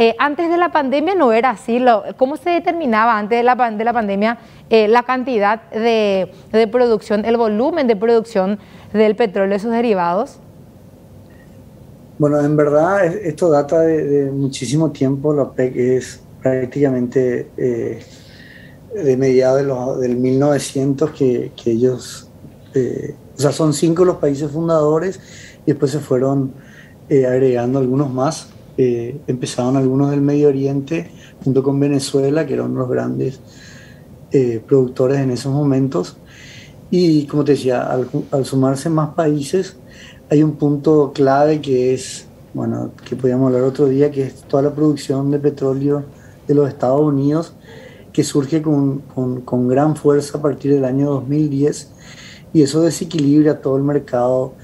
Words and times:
Eh, 0.00 0.14
antes 0.20 0.48
de 0.48 0.56
la 0.56 0.70
pandemia 0.70 1.16
no 1.16 1.32
era 1.32 1.50
así. 1.50 1.84
¿Cómo 2.16 2.36
se 2.36 2.50
determinaba 2.50 3.18
antes 3.18 3.36
de 3.36 3.42
la, 3.42 3.56
de 3.56 3.84
la 3.84 3.92
pandemia 3.92 4.38
eh, 4.70 4.86
la 4.86 5.02
cantidad 5.02 5.68
de, 5.72 6.30
producción, 6.70 7.24
el 7.24 7.36
volumen 7.36 7.88
de 7.88 7.96
producción 7.96 8.60
del 8.92 9.16
petróleo 9.16 9.56
y 9.56 9.58
sus 9.58 9.72
derivados? 9.72 10.38
Bueno, 12.16 12.40
en 12.40 12.56
verdad 12.56 13.06
esto 13.06 13.50
data 13.50 13.80
de, 13.80 14.30
muchísimo 14.30 14.92
tiempo. 14.92 15.34
La 15.34 15.42
OPEC 15.42 15.74
es 15.74 16.20
prácticamente 16.40 17.50
eh, 17.56 17.98
de 18.94 19.16
mediados 19.16 19.98
del 20.00 20.16
1900 20.16 21.10
que, 21.10 21.50
que 21.60 21.72
ellos, 21.72 22.30
o 22.72 23.40
sea, 23.40 23.50
son 23.50 23.74
cinco 23.74 24.04
los 24.04 24.18
países 24.18 24.48
fundadores 24.48 25.18
y 25.66 25.72
después 25.72 25.90
se 25.90 25.98
fueron 25.98 26.52
agregando 27.10 27.80
algunos 27.80 28.12
más 28.12 28.52
eh, 28.80 29.20
empezaron 29.26 29.76
algunos 29.76 30.12
del 30.12 30.20
Medio 30.20 30.46
Oriente 30.46 31.10
junto 31.42 31.64
con 31.64 31.80
Venezuela, 31.80 32.46
que 32.46 32.54
eran 32.54 32.74
los 32.74 32.88
grandes 32.88 33.40
eh, 34.30 34.62
productores 34.64 35.18
en 35.18 35.32
esos 35.32 35.52
momentos. 35.52 36.16
Y 36.88 37.26
como 37.26 37.42
te 37.44 37.52
decía, 37.52 37.82
al, 37.82 38.08
sumarse 38.44 38.88
más 38.88 39.14
países, 39.14 39.76
hay 40.30 40.44
un 40.44 40.52
punto 40.52 41.12
clave 41.12 41.60
que 41.60 41.92
es, 41.92 42.26
bueno, 42.54 42.92
que 43.04 43.16
podíamos 43.16 43.48
hablar 43.48 43.62
otro 43.64 43.86
día, 43.86 44.12
que 44.12 44.22
es 44.22 44.42
toda 44.42 44.62
la 44.62 44.72
producción 44.72 45.32
de 45.32 45.40
petróleo 45.40 46.04
de 46.46 46.54
los 46.54 46.68
Estados 46.68 47.00
Unidos, 47.00 47.54
que 48.12 48.22
surge 48.22 48.62
con, 48.62 49.00
con, 49.44 49.66
gran 49.66 49.96
fuerza 49.96 50.38
a 50.38 50.42
partir 50.42 50.72
del 50.72 50.84
año 50.84 51.10
2010, 51.10 51.90
y 52.52 52.62
eso 52.62 52.82
desequilibra 52.82 53.60
todo 53.60 53.76
el 53.76 53.82
mercado, 53.82 54.54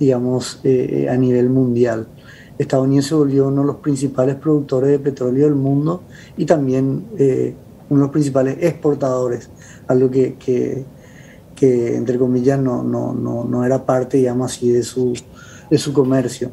digamos, 0.00 0.60
eh, 0.64 1.06
a 1.10 1.16
nivel 1.18 1.50
mundial. 1.50 2.08
Estados 2.58 2.86
Unidos 2.86 3.06
se 3.06 3.14
volvió 3.14 3.48
uno 3.48 3.60
de 3.62 3.66
los 3.68 3.76
principales 3.76 4.34
productores 4.36 4.90
de 4.90 4.98
petróleo 4.98 5.44
del 5.44 5.54
mundo 5.54 6.02
y 6.36 6.44
también 6.44 7.06
eh, 7.16 7.54
uno 7.88 8.00
de 8.00 8.06
los 8.06 8.12
principales 8.12 8.58
exportadores, 8.60 9.48
algo 9.86 10.10
que, 10.10 10.36
que, 10.36 11.96
entre 11.96 12.18
comillas 12.18 12.58
no, 12.58 12.82
no, 12.82 13.14
no, 13.14 13.44
no, 13.44 13.64
era 13.64 13.84
parte, 13.84 14.18
digamos 14.18 14.52
así, 14.52 14.70
de 14.70 14.82
su, 14.82 15.14
de 15.70 15.78
su 15.78 15.92
comercio. 15.92 16.50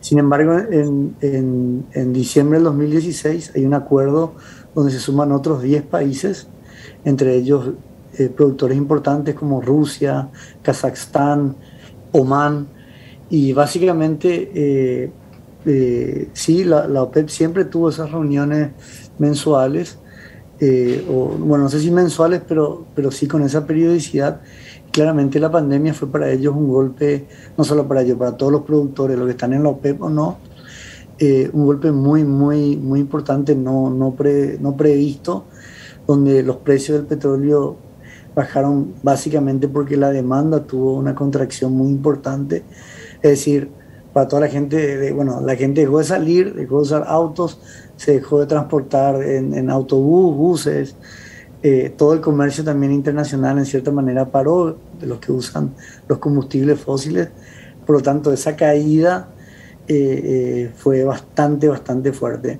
Sin 0.00 0.18
embargo, 0.18 0.58
en, 0.58 1.14
en, 1.20 1.86
en, 1.92 2.12
diciembre 2.12 2.58
del 2.58 2.64
2016 2.64 3.52
hay 3.54 3.66
un 3.66 3.74
acuerdo 3.74 4.32
donde 4.74 4.92
se 4.92 4.98
suman 4.98 5.32
otros 5.32 5.62
10 5.62 5.82
países, 5.84 6.48
entre 7.04 7.34
ellos 7.36 7.72
eh, 8.18 8.28
productores 8.28 8.76
importantes 8.76 9.34
como 9.34 9.60
Rusia, 9.60 10.30
Kazajstán, 10.62 11.56
Omán, 12.12 12.66
y 13.30 13.52
básicamente, 13.52 14.50
eh, 14.54 15.10
eh, 15.64 16.28
sí, 16.32 16.64
la, 16.64 17.02
OPEP 17.02 17.28
siempre 17.28 17.64
tuvo 17.64 17.90
esas 17.90 18.10
reuniones 18.10 18.70
mensuales, 19.18 19.98
eh, 20.58 21.06
o, 21.08 21.28
bueno, 21.38 21.64
no 21.64 21.70
sé 21.70 21.78
si 21.78 21.92
mensuales, 21.92 22.42
pero, 22.46 22.86
pero 22.94 23.12
sí 23.12 23.28
con 23.28 23.42
esa 23.42 23.64
periodicidad. 23.64 24.40
Claramente 24.90 25.38
la 25.38 25.50
pandemia 25.50 25.94
fue 25.94 26.10
para 26.10 26.30
ellos 26.30 26.54
un 26.56 26.68
golpe, 26.68 27.26
no 27.56 27.62
solo 27.62 27.86
para 27.86 28.02
ellos, 28.02 28.18
para 28.18 28.36
todos 28.36 28.50
los 28.50 28.62
productores, 28.62 29.16
los 29.16 29.26
que 29.26 29.32
están 29.32 29.52
en 29.52 29.62
la 29.62 29.68
OPEP 29.68 30.02
o 30.02 30.10
no, 30.10 30.38
un 31.52 31.66
golpe 31.66 31.92
muy, 31.92 32.24
muy, 32.24 32.76
muy 32.76 32.98
importante, 32.98 33.54
no, 33.54 33.90
no, 33.90 34.16
no 34.60 34.76
previsto, 34.76 35.44
donde 36.06 36.42
los 36.42 36.56
precios 36.56 36.98
del 36.98 37.06
petróleo 37.06 37.76
bajaron 38.34 38.94
básicamente 39.02 39.68
porque 39.68 39.96
la 39.96 40.10
demanda 40.10 40.64
tuvo 40.64 40.94
una 40.94 41.14
contracción 41.14 41.72
muy 41.72 41.88
importante 41.88 42.64
es 43.22 43.30
decir, 43.30 43.70
para 44.12 44.28
toda 44.28 44.42
la 44.42 44.48
gente, 44.48 44.96
de, 44.96 45.12
bueno, 45.12 45.40
la 45.40 45.54
gente 45.56 45.82
dejó 45.82 45.98
de 45.98 46.04
salir, 46.04 46.54
dejó 46.54 46.76
de 46.76 46.82
usar 46.82 47.04
autos, 47.06 47.60
se 47.96 48.12
dejó 48.12 48.40
de 48.40 48.46
transportar 48.46 49.22
en, 49.22 49.70
autobús, 49.70 50.36
buses, 50.36 50.96
eh, 51.62 51.92
todo 51.96 52.14
el 52.14 52.20
comercio 52.20 52.64
también 52.64 52.92
internacional 52.92 53.58
en 53.58 53.66
cierta 53.66 53.90
manera 53.90 54.24
paró 54.24 54.78
de 54.98 55.06
los 55.06 55.18
que 55.18 55.30
usan 55.30 55.74
los 56.08 56.18
combustibles 56.18 56.80
fósiles, 56.80 57.28
por 57.86 57.96
lo 57.96 58.02
tanto 58.02 58.32
esa 58.32 58.56
caída 58.56 59.28
eh, 59.86 60.22
eh, 60.24 60.70
fue 60.74 61.04
bastante, 61.04 61.68
bastante 61.68 62.12
fuerte. 62.12 62.58